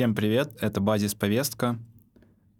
[0.00, 1.78] Всем привет, это «Базис Повестка».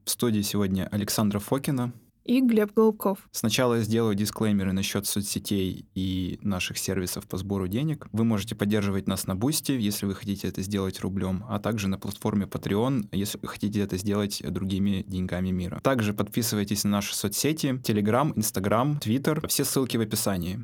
[0.04, 1.94] В студии сегодня Александра Фокина.
[2.22, 3.30] И Глеб Голубков.
[3.32, 8.08] Сначала я сделаю дисклеймеры насчет соцсетей и наших сервисов по сбору денег.
[8.12, 11.96] Вы можете поддерживать нас на Бусти, если вы хотите это сделать рублем, а также на
[11.96, 15.80] платформе Patreon, если вы хотите это сделать другими деньгами мира.
[15.82, 19.48] Также подписывайтесь на наши соцсети, Telegram, Instagram, Twitter.
[19.48, 20.62] Все ссылки в описании.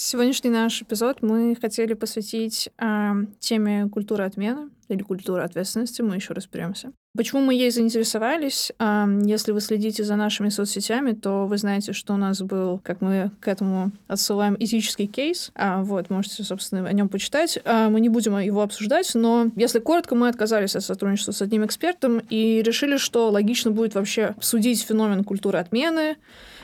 [0.00, 6.02] Сегодняшний наш эпизод мы хотели посвятить э, теме культуры отмены или культуры ответственности.
[6.02, 6.92] Мы еще разберемся.
[7.16, 8.70] Почему мы ей заинтересовались?
[8.78, 13.00] Э, если вы следите за нашими соцсетями, то вы знаете, что у нас был, как
[13.00, 15.50] мы к этому отсылаем, этический кейс.
[15.56, 17.58] А, вот, можете, собственно, о нем почитать.
[17.64, 21.66] А, мы не будем его обсуждать, но если коротко, мы отказались от сотрудничества с одним
[21.66, 26.18] экспертом и решили, что логично будет вообще обсудить феномен культуры отмены,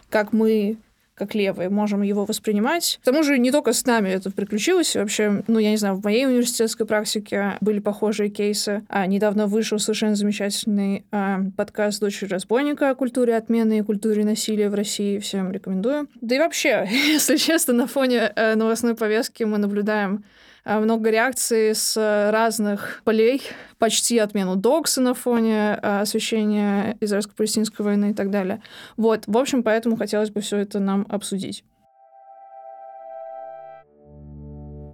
[0.09, 0.79] как мы
[1.15, 2.99] как левые, можем его воспринимать.
[3.03, 4.97] К тому же не только с нами это приключилось.
[4.97, 8.83] Вообще, ну, я не знаю, в моей университетской практике были похожие кейсы.
[8.89, 14.69] А недавно вышел совершенно замечательный а, подкаст «Дочери разбойника» о культуре отмены и культуре насилия
[14.69, 15.19] в России.
[15.19, 16.09] Всем рекомендую.
[16.21, 20.25] Да и вообще, если честно, на фоне э, новостной повестки мы наблюдаем
[20.65, 21.97] много реакций с
[22.33, 23.43] разных полей,
[23.79, 28.63] почти отмену Докса на фоне э, освещения израильско-палестинской войны и так далее.
[28.97, 31.65] Вот, в общем, поэтому хотелось бы все это нам обсудить.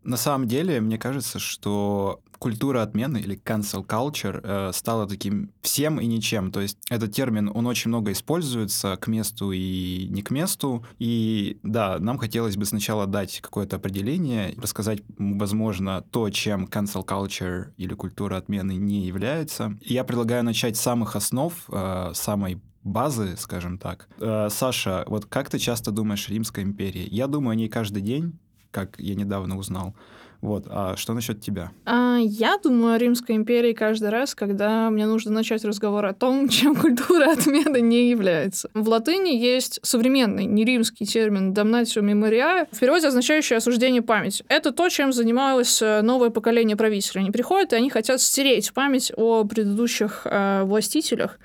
[0.03, 6.01] На самом деле, мне кажется, что культура отмены или cancel culture э, стала таким всем
[6.01, 6.51] и ничем.
[6.51, 10.85] То есть этот термин, он очень много используется к месту и не к месту.
[10.99, 17.73] И да, нам хотелось бы сначала дать какое-то определение, рассказать, возможно, то, чем cancel culture
[17.77, 19.77] или культура отмены не является.
[19.83, 24.09] Я предлагаю начать с самых основ, э, самой базы, скажем так.
[24.19, 27.07] Э, Саша, вот как ты часто думаешь о Римской империи?
[27.11, 28.39] Я думаю о ней каждый день,
[28.71, 29.95] как я недавно узнал.
[30.41, 30.67] Вот.
[30.69, 31.71] А что насчет тебя?
[31.85, 36.49] А, я думаю о Римской империи каждый раз, когда мне нужно начать разговор о том,
[36.49, 38.71] чем культура отмены не является.
[38.75, 44.45] В латыни есть современный, не римский термин «damnatio memoria», в переводе означающий «осуждение памяти».
[44.49, 47.23] Это то, чем занималось э, новое поколение правителей.
[47.23, 51.39] Они приходят, и они хотят стереть память о предыдущих э, властителях,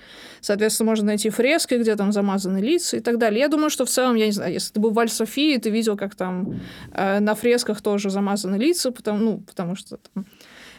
[0.45, 3.39] Соответственно, можно найти фрески, где там замазаны лица и так далее.
[3.39, 5.97] Я думаю, что в целом, я не знаю, если ты был в Аль-Софии, ты видел,
[5.97, 6.61] как там
[6.93, 10.25] э, на фресках тоже замазаны лица, потому, ну, потому что там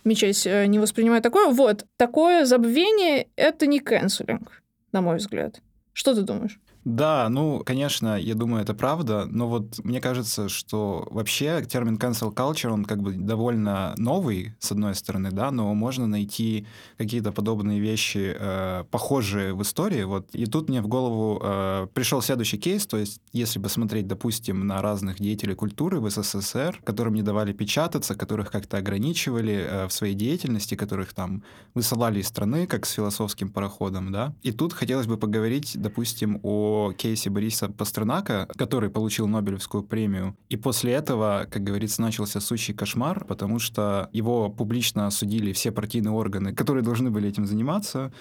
[0.04, 1.48] мечеть э, не воспринимает такое.
[1.48, 4.62] Вот, такое забвение— это не канцелинг,
[4.92, 5.60] на мой взгляд.
[5.92, 6.60] Что ты думаешь?
[6.86, 12.32] Да, ну, конечно, я думаю, это правда, но вот мне кажется, что вообще термин cancel
[12.32, 16.64] culture, он как бы довольно новый, с одной стороны, да, но можно найти
[16.96, 20.32] какие-то подобные вещи, э, похожие в истории, вот.
[20.32, 24.80] И тут мне в голову э, пришел следующий кейс, то есть если посмотреть, допустим, на
[24.80, 30.14] разных деятелей культуры в СССР, которым не давали печататься, которых как-то ограничивали э, в своей
[30.14, 31.42] деятельности, которых там
[31.74, 34.36] высылали из страны, как с философским пароходом, да.
[34.44, 40.36] И тут хотелось бы поговорить, допустим, о кейсе Бориса Пастернака, который получил Нобелевскую премию.
[40.48, 46.12] И после этого, как говорится, начался сущий кошмар, потому что его публично осудили все партийные
[46.12, 48.12] органы, которые должны были этим заниматься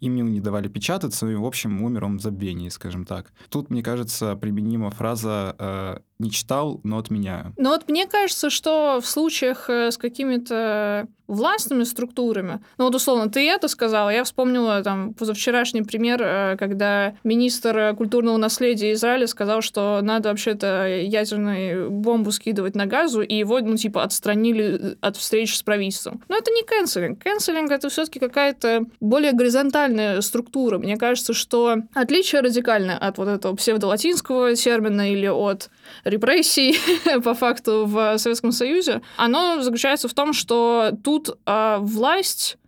[0.00, 3.32] им не давали печататься, и, в общем, умер он в забвении, скажем так.
[3.50, 7.52] Тут, мне кажется, применима фраза э, «не читал, но отменяю».
[7.56, 12.60] Но вот мне кажется, что в случаях э, с какими-то властными структурами.
[12.76, 18.36] Ну вот условно, ты это сказала, я вспомнила там позавчерашний пример, э, когда министр культурного
[18.36, 24.02] наследия Израиля сказал, что надо вообще-то ядерную бомбу скидывать на газу, и его, ну, типа,
[24.02, 26.20] отстранили от встреч с правительством.
[26.28, 27.22] Но это не кэнселинг.
[27.22, 30.78] Кэнселинг— это все таки какая-то более горизонтальная структура.
[30.78, 35.70] Мне кажется, что отличие радикальное от вот этого псевдолатинского термина или от
[36.10, 36.78] репрессий
[37.24, 42.58] по факту в Советском Союзе, оно заключается в том, что тут а, власть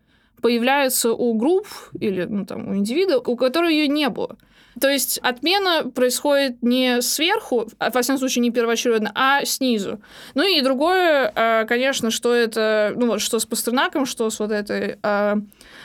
[0.40, 1.66] появляется у групп
[1.98, 4.36] или ну, там, у индивида, у которых ее не было.
[4.80, 10.00] То есть отмена происходит не сверху, а, во всяком случае не первоочередно, а снизу.
[10.34, 14.50] Ну и другое, а, конечно, что это, ну вот что с Пастернаком, что с вот
[14.50, 15.36] этой а,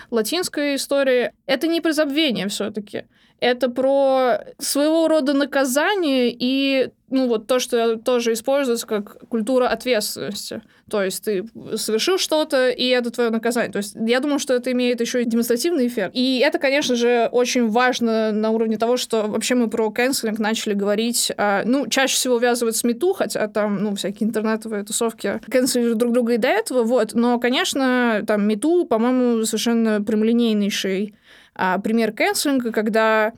[0.10, 3.06] латинской историей, это не про забвение все-таки.
[3.40, 10.62] Это про своего рода наказание и ну вот то, что тоже используется как культура ответственности.
[10.90, 11.46] То есть ты
[11.76, 13.72] совершил что-то, и это твое наказание.
[13.72, 16.12] То есть я думаю, что это имеет еще и демонстративный эффект.
[16.14, 20.74] И это, конечно же, очень важно на уровне того, что вообще мы про кэнселинг начали
[20.74, 21.32] говорить.
[21.38, 26.14] А, ну, чаще всего увязывают с мету, хотя там, ну, всякие интернетовые тусовки кэнселили друг
[26.14, 27.14] друга и до этого, вот.
[27.14, 31.16] Но, конечно, там мету, по-моему, совершенно прямолинейнейший
[31.58, 33.34] а, пример кэнселинга, когда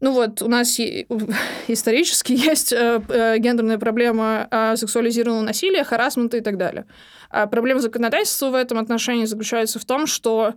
[0.00, 0.80] Ну вот, у нас
[1.68, 6.86] исторически есть э, э, гендерная проблема э, сексуализированного насилия, харасмента и так далее.
[7.30, 10.54] А проблема законодательства в этом отношении заключается в том, что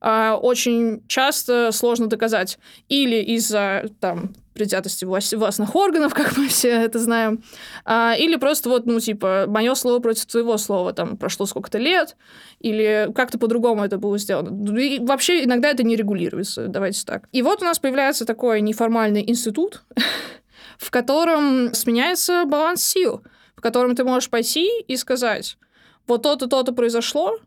[0.00, 2.58] очень часто сложно доказать
[2.90, 7.42] или из-за там предвзятости властных органов, как мы все это знаем,
[7.84, 12.16] а, или просто вот, ну, типа, мое слово против твоего слова, там, прошло сколько-то лет,
[12.60, 14.78] или как-то по-другому это было сделано.
[14.78, 17.28] И вообще иногда это не регулируется, давайте так.
[17.32, 19.82] И вот у нас появляется такой неформальный институт,
[20.78, 23.22] в котором сменяется баланс сил,
[23.56, 25.58] в котором ты можешь пойти и сказать,
[26.06, 27.38] вот то-то, то-то произошло,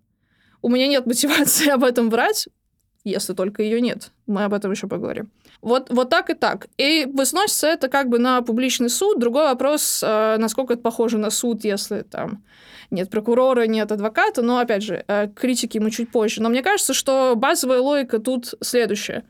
[0.62, 2.48] у меня нет мотивации об этом врать,
[3.04, 4.12] если только ее нет.
[4.26, 5.32] Мы об этом еще поговорим.
[5.68, 6.68] Вот, вот так и так.
[6.78, 9.20] И возносится это как бы на публичный суд.
[9.20, 12.42] Другой вопрос, э, насколько это похоже на суд, если там
[12.90, 14.42] нет прокурора, нет адвоката.
[14.42, 16.42] Но, опять же, э, критики мы чуть позже.
[16.42, 19.26] Но мне кажется, что базовая логика тут следующая.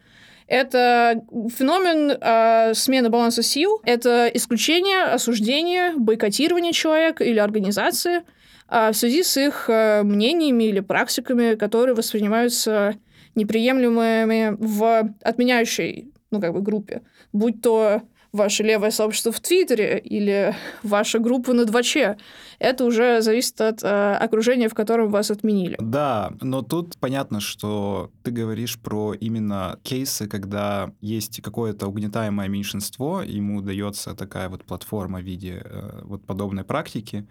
[0.45, 1.23] Это
[1.57, 8.21] феномен э, смены баланса сил, это исключение, осуждение, бойкотирование человека или организации
[8.69, 12.93] э, в связи с их э, мнениями или практиками, которые воспринимаются
[13.33, 17.01] неприемлемыми в отменяющей ну, как бы группе,
[17.31, 18.01] будь то
[18.31, 22.18] ваше левое сообщество в Твиттере или ваша группа на Дваче.
[22.59, 25.75] Это уже зависит от э, окружения, в котором вас отменили.
[25.79, 33.21] Да, но тут понятно, что ты говоришь про именно кейсы, когда есть какое-то угнетаемое меньшинство,
[33.21, 37.27] ему дается такая вот платформа в виде э, вот подобной практики.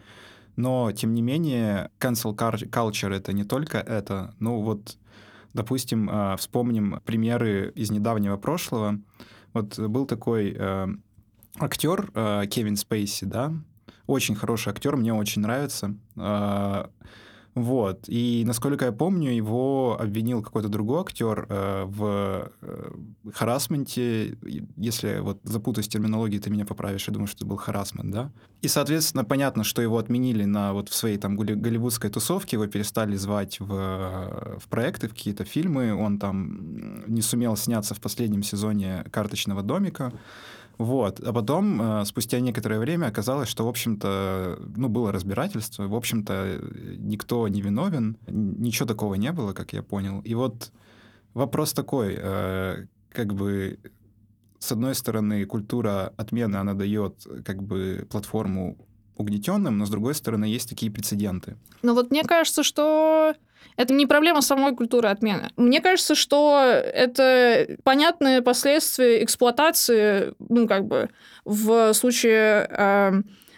[0.57, 4.35] Но, тем не менее, cancel culture— это не только это.
[4.39, 4.97] Ну вот
[5.57, 9.01] Допустим, а, вспомним примеры из недавнего прошлого.
[9.55, 10.87] Вот был такой э,
[11.59, 13.55] актер э, Кевин Спейси, да,
[14.07, 15.97] очень хороший актер, мне очень нравится.
[17.57, 18.05] Вот.
[18.07, 22.91] И, насколько я помню, его обвинил какой-то другой актер э, в э,
[23.33, 24.37] харасменте.
[24.77, 28.31] Если вот запутаюсь в терминологии, ты меня поправишь, я думаю, что это был харасмент, да?
[28.61, 33.17] И, соответственно, понятно, что его отменили на вот в своей там голливудской тусовке, его перестали
[33.17, 35.95] звать в, в проекты, в какие-то фильмы.
[35.95, 40.13] Он там не сумел сняться в последнем сезоне «Карточного домика».
[40.79, 41.21] Вот.
[41.21, 45.89] А потом, э, спустя некоторое время, оказалось, что, в общем-то, ну, было разбирательство.
[45.89, 46.61] В общем-то,
[46.99, 48.17] никто не виновен.
[48.27, 50.21] Ничего такого не было, как я понял.
[50.21, 50.73] И вот
[51.35, 53.79] вопрос такой, э, как бы,
[54.59, 58.77] с одной стороны, культура отмены, она дает, как бы, платформу
[59.17, 61.57] угнетенным, но с другой стороны есть такие прецеденты.
[61.83, 63.35] Ну вот мне кажется, что
[63.77, 65.51] это не проблема самой культуры отмены.
[65.57, 71.11] Мне кажется, что это понятные последствия эксплуатации, ну, как бы,
[71.45, 73.13] в случае э,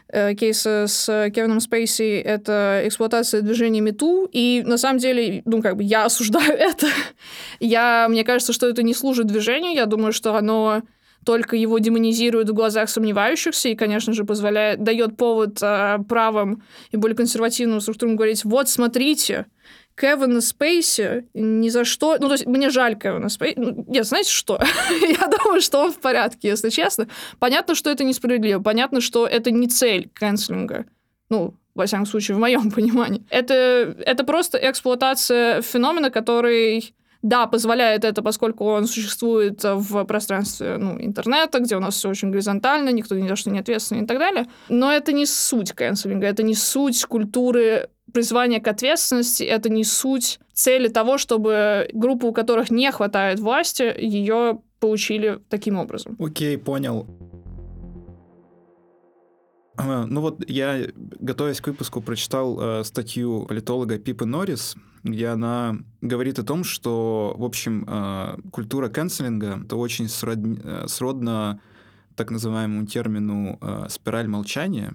[0.08, 5.76] э, кейса с Кевином Спейси это эксплуатация движения Мету, и на самом деле, ну, как
[5.76, 6.88] бы, я осуждаю это.
[7.60, 10.82] я, мне кажется, что это не служит движению, я думаю, что оно
[11.24, 16.96] только его демонизирует в глазах сомневающихся и, конечно же, позволяет, дает повод э, правым и
[16.96, 19.46] более консервативным структурам говорить, вот, смотрите,
[19.98, 22.16] Кевина Спейси ни за что...
[22.20, 23.58] Ну, то есть мне жаль Кевина Спейси.
[23.58, 24.60] Ну, нет, знаете что?
[25.00, 27.08] Я думаю, что он в порядке, если честно.
[27.38, 28.62] Понятно, что это несправедливо.
[28.62, 30.86] Понятно, что это не цель канцелинга.
[31.30, 33.24] Ну, во всяком случае, в моем понимании.
[33.28, 33.54] Это,
[34.06, 41.58] это просто эксплуатация феномена, который да, позволяет это, поскольку он существует в пространстве ну, интернета,
[41.58, 44.46] где у нас все очень горизонтально, никто ни за что не ответственен и так далее.
[44.68, 50.40] Но это не суть канцелинга, это не суть культуры призвание к ответственности— это не суть
[50.52, 56.16] цели того, чтобы группы, у которых не хватает власти, ее получили таким образом.
[56.18, 57.06] Окей, okay, понял.
[59.76, 64.74] Ну вот я, готовясь к выпуску, прочитал э, статью политолога Пипы Норрис,
[65.04, 70.86] где она говорит о том, что, в общем, э, культура канцелинга— это очень сродни, э,
[70.88, 71.60] сродно
[72.16, 74.94] так называемому термину э, «спираль молчания»,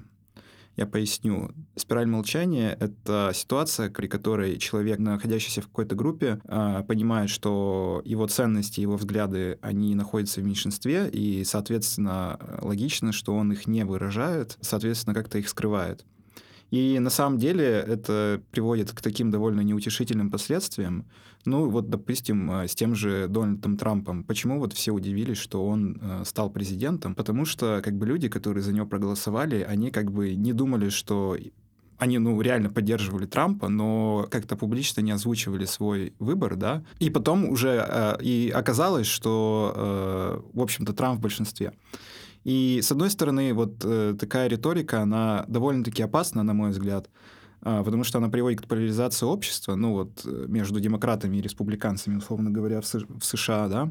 [0.76, 1.52] я поясню.
[1.76, 8.28] Спираль молчания— это ситуация, при которой человек, находящийся в какой-то группе, а, понимает, что его
[8.28, 14.58] ценности, его взгляды, они находятся в меньшинстве, и, соответственно, логично, что он их не выражает,
[14.62, 16.06] соответственно, как-то их скрывает.
[16.74, 21.06] И на самом деле это приводит к таким довольно неутешительным последствиям.
[21.46, 24.24] Ну, вот, допустим, э, с тем же Дональдом Трампом.
[24.24, 27.14] Почему вот все удивились, что он э, стал президентом?
[27.14, 31.38] Потому что, как бы, люди, которые за него проголосовали, они как бы не думали, что
[32.00, 36.84] они, ну, реально поддерживали Трампа, но как-то публично не озвучивали свой выбор, да.
[36.98, 41.74] И потом уже э, и оказалось, что, э, в общем-то, Трамп в большинстве.
[42.44, 47.10] И, с одной стороны, вот э, такая риторика, она довольно-таки опасна, на мой взгляд,
[47.62, 52.18] а, потому что она приводит к поляризации общества, ну вот э, между демократами и республиканцами,
[52.18, 53.90] условно говоря, в США, да,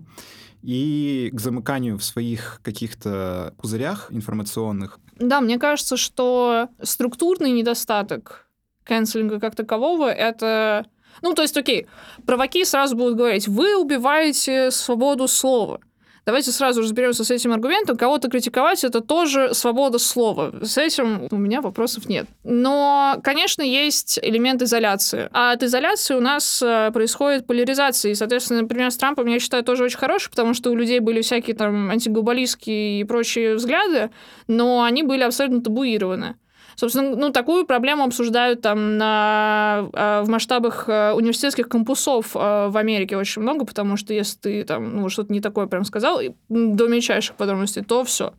[0.63, 5.01] и к замыканию в своих каких-то пузырях информационных.
[5.19, 8.47] Да, мне кажется, что структурный недостаток
[8.85, 10.87] канцелинга как такового— это...
[11.23, 11.87] Ну, то есть, окей,
[12.27, 15.81] праваки сразу будут говорить, вы убиваете свободу слова—
[16.25, 17.97] Давайте сразу разберемся с этим аргументом.
[17.97, 20.53] Кого-то критиковать это тоже свобода слова.
[20.63, 22.27] С этим у меня вопросов нет.
[22.45, 25.29] Но, конечно, есть элемент изоляции.
[25.33, 28.13] А от изоляции у нас э, происходит поляризация.
[28.13, 31.23] И, соответственно, например, с Трампом, я считаю, тоже очень хороший, потому что у людей были
[31.23, 34.11] всякие там антиглобалистские и прочие взгляды,
[34.47, 36.37] но они были абсолютно табуированы.
[36.77, 42.77] Собственно, ну, такую проблему обсуждают там на, а, в масштабах а, университетских кампусов а, в
[42.77, 46.89] Америке очень много, потому что если ты там ну, что-то не такое прям сказал, до
[46.89, 48.35] мельчайших подробностей, то все,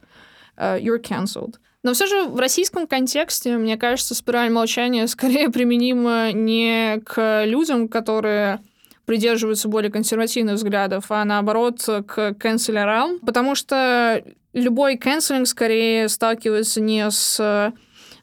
[0.57, 1.55] you're cancelled.
[1.83, 7.87] Но все же в российском контексте, мне кажется, спираль молчания скорее применима не к людям,
[7.87, 8.61] которые
[9.05, 14.23] придерживаются более консервативных взглядов, а наоборот к канцлерам, потому что
[14.53, 17.73] любой канцелинг скорее сталкивается не с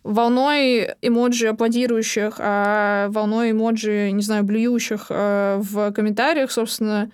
[0.02, 7.10] волной эмоджи аплодирующих, а волной эмоджи, не знаю, блюющих э, в комментариях, собственно.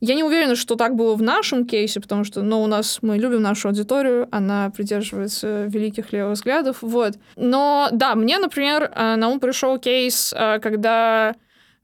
[0.00, 3.16] Я не уверена, что так было в нашем кейсе, потому что, ну, у нас мы
[3.16, 7.14] любим нашу аудиторию, она придерживается великих левых взглядов, вот.
[7.36, 11.34] Но, да, мне, например, э, на ум пришел кейс, э, когда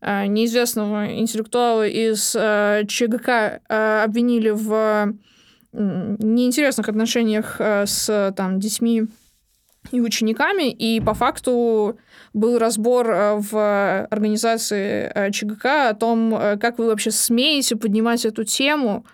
[0.05, 3.61] неизвестного интеллектуала из ЧГК
[4.03, 5.15] обвинили в
[5.73, 9.05] неинтересных отношениях с там, детьми
[9.91, 11.99] и учениками, и по факту
[12.33, 18.25] был разбор э, в организации э, ЧГК о том, э, как вы вообще смеете поднимать
[18.25, 19.05] эту тему,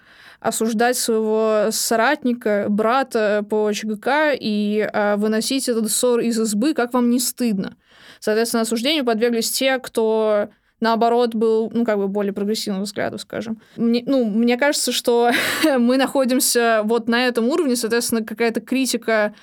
[0.41, 7.19] осуждать своего соратника, брата по ЧГК и выносить этот ссор из избы, как вам не
[7.19, 7.77] стыдно.
[8.21, 10.49] Соответственно, осуждению подверглись те, кто
[10.81, 13.61] наоборот, был, ну, как бы более прогрессивного взгляда, скажем.
[13.77, 15.31] Мне, ну, мне кажется, что
[15.79, 19.35] мы находимся вот на этом уровне, соответственно, какая-то критика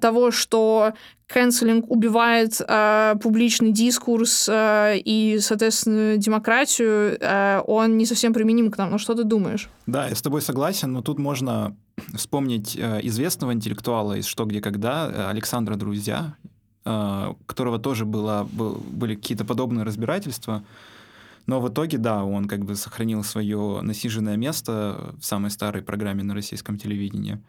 [0.00, 0.92] того, что
[1.32, 8.76] канцелинг убивает э, публичный дискурс э, и, соответственно, демократию, э, он не совсем применим к
[8.76, 8.90] нам.
[8.90, 9.70] Ну, что ты думаешь?
[9.86, 11.74] Да, я с тобой согласен, но тут можно
[12.14, 16.36] вспомнить э, известного интеллектуала из «Что, где, когда» Александра Друзья,
[16.84, 20.64] которого тоже было, был, были какие-то подобные разбирательства.
[21.46, 26.22] Но в итоге, да, он как бы сохранил свое насиженное место в самой старой программе
[26.22, 27.40] на российском телевидении.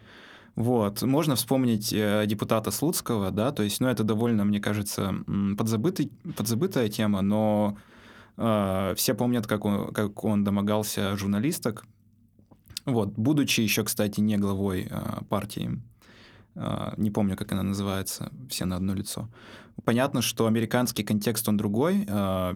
[0.56, 1.02] Вот.
[1.02, 5.16] Можно вспомнить э, депутата Слуцкого, да, то есть, ну, это довольно, мне кажется,
[5.58, 7.78] подзабытый, подзабытая тема, но
[8.38, 11.86] э, все помнят, как он, как он домогался журналисток.
[12.86, 15.93] Вот, будучи еще, кстати, не главой э, партии а,
[16.98, 19.30] не помню, как она называется, все на одно лицо.
[19.86, 22.06] Понятно, что американский контекст, он другой.
[22.08, 22.56] А,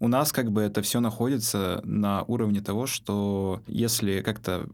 [0.00, 4.68] у нас как бы это все находится на уровне того, что если как-то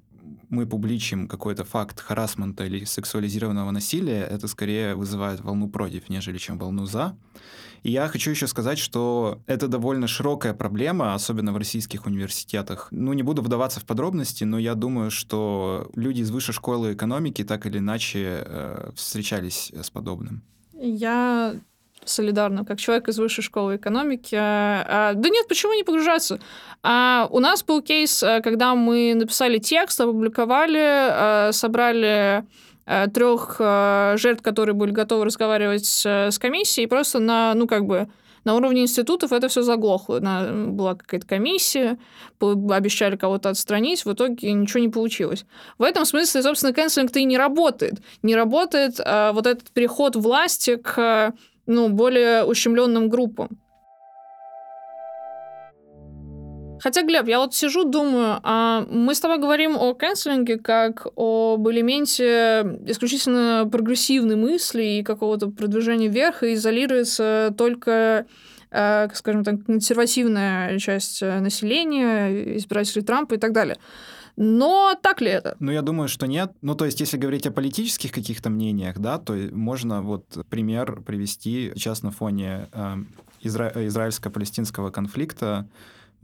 [0.51, 6.59] мы публичим какой-то факт харасмента или сексуализированного насилия, это скорее вызывает волну против, нежели чем
[6.59, 7.17] волну за.
[7.85, 12.89] Я хочу еще сказать, что это довольно широкая проблема, особенно в российских университетах.
[12.91, 17.45] Ну, не буду вдаваться в подробности, но я думаю, что люди из высшей школы экономики
[17.45, 20.43] так или иначе э, встречались с подобным.
[20.73, 21.57] Я
[22.05, 24.35] солидарна, как человек из высшей школы экономики.
[24.35, 26.41] А, да нет, почему не погружаться?
[26.83, 32.45] А, у нас был кейс, э, когда мы написали текст, опубликовали, э, собрали
[33.13, 38.09] трех э, жертв, которые были готовы разговаривать с комиссией, просто на, ну, как бы,
[38.45, 40.21] на уровне институтов это все заглохло.
[40.21, 41.99] На, была какая-то комиссия,
[42.41, 45.47] обещали кого-то отстранить, в итоге ничего не получилось.
[45.79, 48.03] В этом смысле, собственно, канцелинг-то и не работает.
[48.23, 51.33] Не работает а, вот этот переход власти к
[51.67, 53.49] ну, более ущемленным группам.
[56.85, 61.67] Хотя, Глеб, я вот сижу, думаю, а мы с тобой говорим о канцелинге как об
[61.67, 68.27] элементе исключительно прогрессивной мысли и какого-то продвижения вверх, и изолируется только
[68.71, 73.79] э, скажем так, консервативная часть населения, избиратели Трампа и так далее.
[74.37, 75.57] Но так ли это?
[75.61, 76.53] Ну, я думаю, что нет.
[76.61, 81.73] Ну, то есть, если говорить о политических каких-то мнениях, да, то можно вот пример привести
[81.77, 82.97] сейчас на фоне э,
[83.43, 85.67] изра- израильско-палестинского конфликта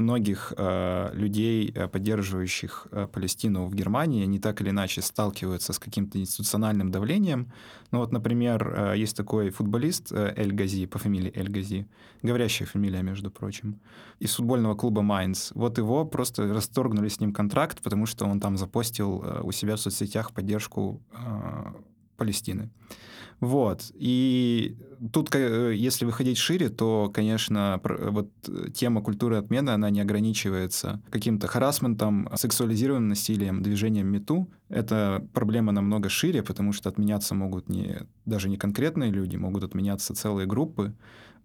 [0.00, 5.78] многих э, людей, э, поддерживающих э, Палестину в Германии, они так или иначе сталкиваются с
[5.78, 7.52] каким-то институциональным давлением.
[7.90, 11.86] Ну вот, например, э, есть такой футболист э, Эль Гази, по фамилии Эль Гази,
[12.22, 13.80] говорящая фамилия, между прочим,
[14.18, 15.52] из футбольного клуба Майнц.
[15.54, 19.76] Вот его просто расторгнули с ним контракт, потому что он там запостил э, у себя
[19.76, 21.72] в соцсетях поддержку э,
[22.20, 22.70] Палестины.
[23.40, 23.90] Вот.
[23.94, 24.76] И
[25.12, 28.28] тут, если выходить шире, то, конечно, вот
[28.74, 34.46] тема культуры отмены, она не ограничивается каким-то харасментом, сексуализированным насилием, движением МИТУ.
[34.68, 40.14] Это проблема намного шире, потому что отменяться могут не, даже не конкретные люди, могут отменяться
[40.14, 40.92] целые группы,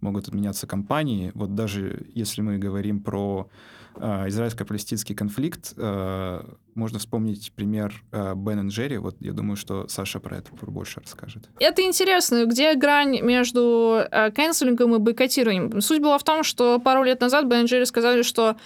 [0.00, 1.32] могут отменяться компании.
[1.34, 3.48] Вот даже если мы говорим про
[3.96, 6.42] э, израильско-палестинский конфликт, э,
[6.74, 8.98] можно вспомнить пример э, Бен и Джерри.
[8.98, 11.48] Вот я думаю, что Саша про это больше расскажет.
[11.58, 12.44] Это интересно.
[12.46, 15.80] Где грань между э, канцелингом и бойкотированием?
[15.80, 18.56] Суть была в том, что пару лет назад Бен и Джерри сказали, что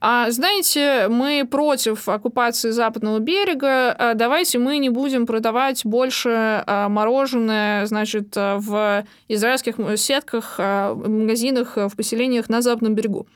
[0.00, 6.88] а, знаете, мы против оккупации западного берега, а, давайте мы не будем продавать больше а,
[6.88, 13.26] мороженое, значит, в израильских сетках, а, магазинах, в поселениях на западном берегу.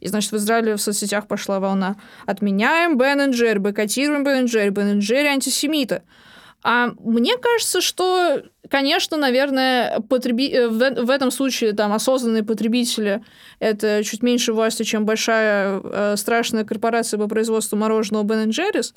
[0.00, 1.96] И, значит, в Израиле в соцсетях пошла волна.
[2.26, 6.02] Отменяем Бен Джерри, бойкотируем Бен Джерри, Бен Джерри антисемиты.
[6.68, 10.50] А мне кажется, что, конечно, наверное, потреби...
[10.50, 13.22] Э, в, в этом случае там осознанные потребители
[13.60, 18.94] это чуть меньше власти, чем большая э, страшная корпорация по производству мороженого Ben Jerry's.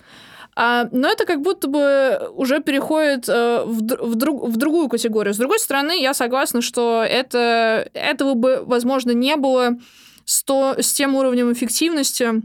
[0.55, 5.35] А, но это как будто бы уже переходит э, в, в, друг, в другую категорию.
[5.35, 9.77] С другой стороны, я согласна, что это, этого бы, возможно, не было
[10.25, 12.41] с, то, с тем уровнем эффективности,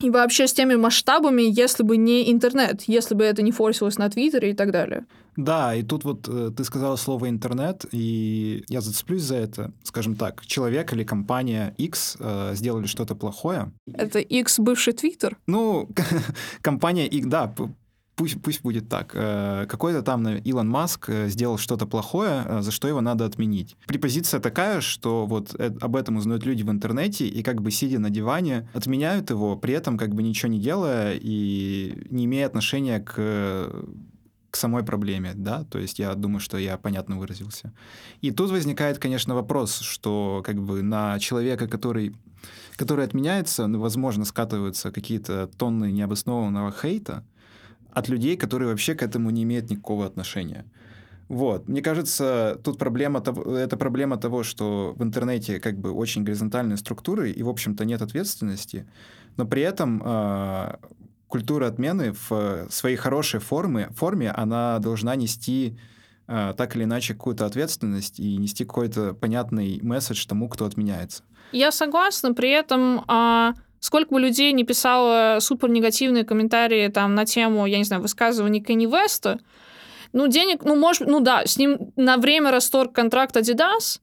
[0.00, 4.08] и вообще с теми масштабами, если бы не интернет, если бы это не форсилось на
[4.08, 5.04] Твиттере и так далее.
[5.36, 9.72] Да, и тут вот э, ты сказала слово интернет, и я зацеплюсь за это.
[9.84, 13.72] Скажем так, человек или компания X э, сделали что-то плохое.
[13.92, 15.38] Это X бывший Твиттер?
[15.46, 15.88] Ну,
[16.62, 17.54] компания X, да,
[18.20, 19.12] пусть, пусть будет так.
[19.14, 23.76] Э, какой-то там Илон Маск э, сделал что-то плохое, э, за что его надо отменить.
[23.86, 28.10] Препозиция такая, что вот об этом узнают люди в интернете, и как бы сидя на
[28.10, 33.70] диване, отменяют его, при этом как бы ничего не делая и не имея отношения к
[34.50, 37.72] к самой проблеме, да, то есть я думаю, что я понятно выразился.
[38.20, 42.16] И тут возникает, конечно, вопрос, что как бы на человека, который,
[42.74, 47.22] который отменяется, ну, возможно, скатываются какие-то тонны необоснованного хейта,
[47.92, 50.64] от людей, которые вообще к этому не имеют никакого отношения.
[51.28, 51.68] Вот.
[51.68, 56.76] Мне кажется, тут проблема того, это проблема того, что в интернете как бы очень горизонтальные
[56.76, 58.84] структуры, и, в общем-то, нет ответственности,
[59.36, 60.76] но при этом э,
[61.28, 65.78] культура отмены в своей хорошей форме, форме она должна нести
[66.26, 71.22] э, так или иначе какую-то ответственность и нести какой-то понятный месседж тому, кто отменяется.
[71.52, 73.04] Я согласна, при этом...
[73.08, 78.02] Э Сколько бы людей не писало супер негативные комментарии там на тему, я не знаю,
[78.02, 79.40] высказываний Кенни Веста,
[80.12, 84.00] ну, денег, ну, может, ну да, с ним на время расторг контракт Adidas,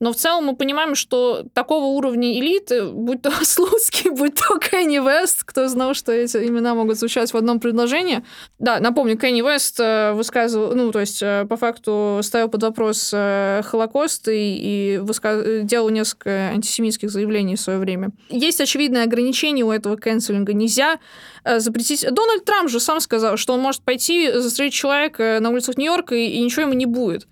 [0.00, 4.98] но в целом мы понимаем, что такого уровня элиты, будь то Слуцкий, будь то Кенни
[4.98, 8.24] Вест, кто знал, что эти имена могут звучать в одном предложении.
[8.58, 13.10] Да, напомню, Кенни Вест э, высказывал, ну, то есть э, по факту ставил под вопрос
[13.12, 15.44] э, Холокост и, и высказ...
[15.62, 18.10] делал несколько антисемитских заявлений в свое время.
[18.30, 20.52] Есть очевидное ограничение у этого канцелинга.
[20.52, 20.98] Нельзя
[21.44, 22.06] запретить...
[22.10, 26.26] Дональд Трамп же сам сказал, что он может пойти застрелить человека на улицах Нью-Йорка, и,
[26.26, 27.26] и ничего ему не будет.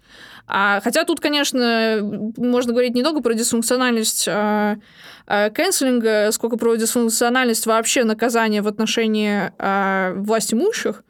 [0.47, 2.01] А, хотя тут, конечно,
[2.37, 4.77] можно говорить не только про дисфункциональность а,
[5.27, 11.05] а, канцелинга, сколько про дисфункциональность вообще наказания в отношении а, власть имущих,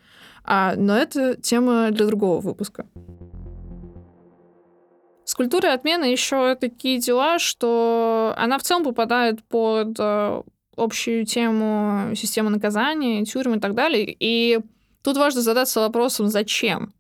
[0.45, 2.87] а, но это тема для другого выпуска.
[5.25, 10.43] С культурой отмены еще такие дела, что она в целом попадает под а,
[10.77, 14.15] общую тему системы наказания, тюрьмы и так далее.
[14.19, 14.61] И
[15.03, 16.93] тут важно задаться вопросом, зачем?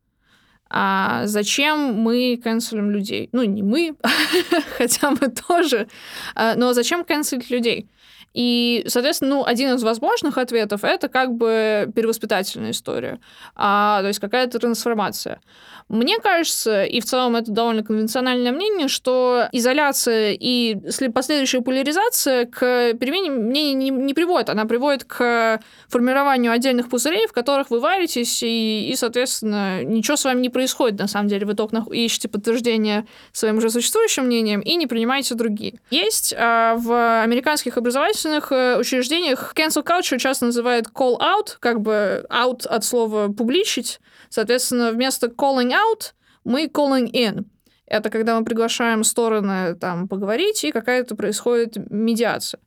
[0.74, 3.28] А зачем мы канцелим людей?
[3.32, 3.94] Ну, не мы,
[4.78, 5.86] хотя мы тоже,
[6.34, 7.88] а, но зачем канцелить людей?
[8.34, 13.20] И, соответственно, ну, один из возможных ответов это как бы перевоспитательная история,
[13.54, 15.40] а, то есть какая-то трансформация.
[15.88, 20.76] Мне кажется, и в целом это довольно конвенциональное мнение, что изоляция и
[21.12, 24.48] последующая поляризация к перемене мнений не, не приводит.
[24.48, 30.24] Она приводит к формированию отдельных пузырей, в которых вы варитесь, и, и соответственно, ничего с
[30.24, 31.44] вами не происходит, на самом деле.
[31.44, 35.80] Вы только ищете подтверждение своим уже существующим мнением и не принимаете другие.
[35.90, 42.26] Есть а, в американских образовательных э, учреждениях cancel culture часто называют call out, как бы
[42.30, 44.00] out от слова публичить,
[44.32, 47.44] Соответственно, вместо calling out мы calling in.
[47.84, 52.58] Это когда мы приглашаем стороны там поговорить, и какая-то происходит медиация.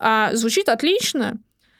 [0.00, 1.38] А, звучит отлично,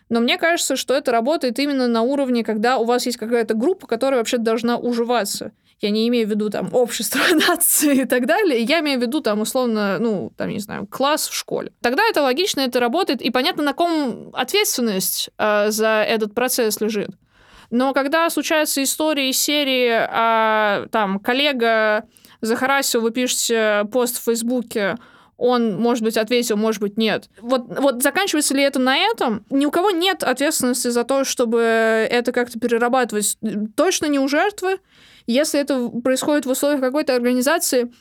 [0.08, 3.88] но мне кажется, что это работает именно на уровне, когда у вас есть какая-то группа,
[3.88, 5.50] которая вообще должна уживаться.
[5.80, 8.62] Я не имею в виду там общество, нации и так далее.
[8.62, 11.72] Я имею в виду там условно, ну, там, не знаю, класс в школе.
[11.80, 17.10] Тогда это логично, это работает, и понятно, на ком ответственность э, за этот процесс лежит.
[17.70, 22.04] Но когда случаются истории серии, а, там, коллега
[22.40, 24.96] захарасил, вы пишете пост в Фейсбуке,
[25.36, 27.30] он, может быть, ответил, может быть, нет.
[27.40, 29.46] Вот, вот заканчивается ли это на этом?
[29.48, 33.38] Ни у кого нет ответственности за то, чтобы это как-то перерабатывать.
[33.74, 34.80] Точно не у жертвы.
[35.30, 37.92] Если это происходит в условиях какой-то организации,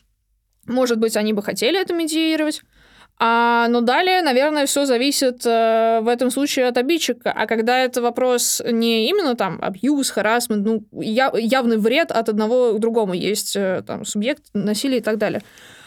[0.65, 2.63] может быть, они бы хотели это медиировать.
[3.19, 7.31] А, но далее, наверное, все зависит э, в этом случае от обидчика.
[7.31, 12.73] А когда это вопрос не именно там абьюз, харасмент, ну, я, явный вред от одного
[12.73, 15.43] к другому, есть э, там субъект насилия и так далее.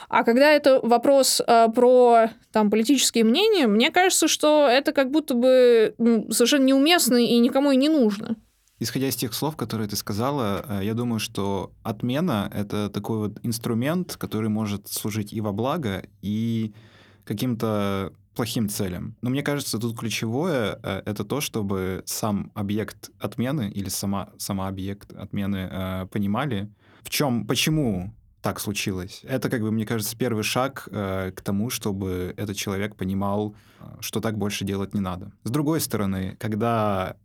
[0.09, 5.35] А когда это вопрос э, про там, политические мнения, мне кажется, что это как будто
[5.35, 8.37] бы ну, совершенно неуместно и никому и не нужно.
[8.83, 13.39] Исходя из тех слов, которые ты сказала, э, я думаю, что отмена— это такой вот
[13.45, 16.75] инструмент, который может служить и во благо, и
[17.23, 19.15] каким-то плохим целям.
[19.23, 24.67] Но мне кажется, тут ключевое э, это то, чтобы сам объект отмены или сама, сама
[24.67, 26.69] объект отмены э, понимали,
[27.03, 29.21] в чем, почему так случилось.
[29.23, 33.55] Это, как бы, мне кажется, первый шаг э, к тому, чтобы этот человек понимал,
[34.01, 35.31] что так больше делать не надо.
[35.45, 37.17] С другой стороны, когда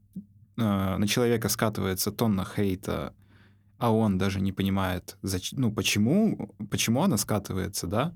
[0.57, 3.13] э, на человека скатывается тонна хейта,
[3.77, 5.51] а он даже не понимает, зач...
[5.53, 8.13] ну, почему, почему она скатывается, да,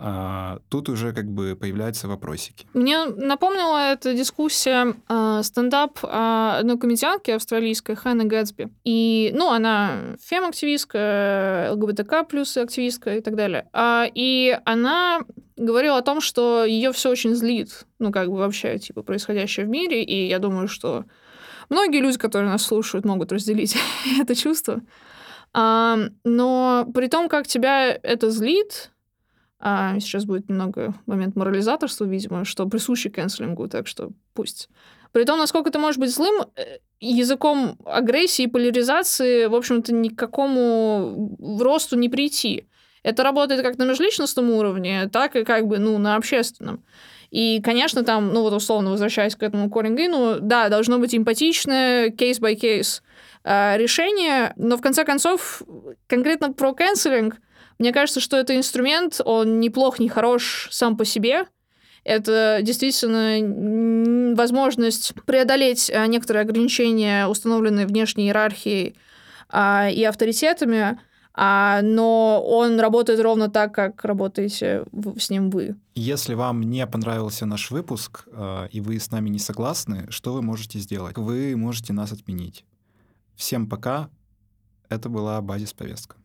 [0.00, 2.66] а, тут уже как бы появляются вопросики.
[2.72, 8.70] Мне напомнила эта дискуссия э, стендап э, одной комедианки австралийской Ханны Гэтсби.
[8.84, 13.68] И, ну, она фем-активистка, ЛГБТК плюс активистка и так далее.
[13.72, 15.20] А, и она
[15.56, 19.68] говорила о том, что ее все очень злит, ну, как бы вообще, типа, происходящее в
[19.68, 20.04] мире.
[20.04, 21.06] И я думаю, что
[21.68, 23.76] многие люди, которые нас слушают, могут разделить
[24.20, 24.82] это чувство.
[25.52, 28.90] А, но при том, как тебя это злит,
[29.60, 34.68] а сейчас будет немного момент морализаторства, видимо, что присущий кэнслингу, так что пусть.
[35.12, 41.36] При том, насколько ты можешь быть злым, э, языком агрессии и поляризации, в общем-то, никакому
[41.60, 42.68] росту не прийти.
[43.02, 46.84] Это работает как на межличностном уровне, так и как бы, ну, на общественном.
[47.30, 53.02] И, конечно, там, ну вот условно возвращаясь к этому Коллингейну, да, должно быть эмпатичное кейс-by-кейс
[53.44, 55.62] решение, но в конце концов
[56.06, 57.36] конкретно про канцелинг
[57.78, 61.46] мне кажется, что это инструмент, он неплох, не хорош сам по себе.
[62.04, 68.96] Это действительно возможность преодолеть а, некоторые ограничения, установленные внешней иерархией
[69.48, 70.98] а, и авторитетами,
[71.40, 74.84] а, но он работает ровно так, как работаете
[75.16, 75.76] с ним вы.
[75.94, 78.26] Если вам не понравился наш выпуск,
[78.72, 81.16] и вы с нами не согласны, что вы можете сделать?
[81.16, 82.64] Вы можете нас отменить.
[83.36, 84.10] Всем пока.
[84.88, 86.16] Это была базис повестка.